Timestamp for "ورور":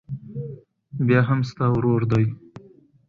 1.73-2.01